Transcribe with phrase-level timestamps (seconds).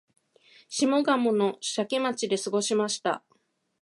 [0.67, 3.21] 下鴨の社家町で過ごしました